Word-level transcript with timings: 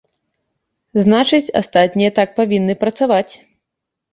Значыць, 1.03 1.53
астатнія 1.61 2.11
так 2.17 2.29
павінны 2.41 2.73
працаваць. 2.85 3.31